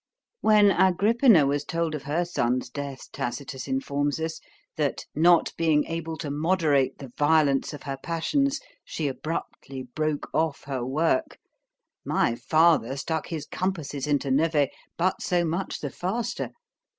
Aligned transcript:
When 0.39 0.71
Agrippina 0.71 1.45
was 1.45 1.63
told 1.63 1.93
of 1.93 2.01
her 2.05 2.25
son's 2.25 2.71
death, 2.71 3.11
Tacitus 3.11 3.67
informs 3.67 4.19
us, 4.19 4.39
that, 4.75 5.05
not 5.13 5.53
being 5.57 5.85
able 5.85 6.17
to 6.17 6.31
moderate 6.31 6.97
the 6.97 7.11
violence 7.19 7.71
of 7.71 7.83
her 7.83 7.97
passions, 8.01 8.59
she 8.83 9.07
abruptly 9.07 9.83
broke 9.83 10.27
off 10.33 10.63
her 10.63 10.83
work—My 10.83 12.33
father 12.33 12.97
stuck 12.97 13.27
his 13.27 13.45
compasses 13.45 14.07
into 14.07 14.31
Nevers, 14.31 14.69
but 14.97 15.21
so 15.21 15.45
much 15.45 15.79
the 15.81 15.91
faster. 15.91 16.49